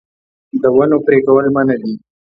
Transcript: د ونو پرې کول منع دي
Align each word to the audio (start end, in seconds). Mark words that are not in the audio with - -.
د 0.61 0.63
ونو 0.75 0.97
پرې 1.05 1.19
کول 1.25 1.45
منع 1.55 1.75
دي 1.81 1.93